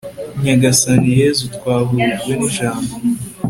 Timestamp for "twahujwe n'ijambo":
1.55-2.93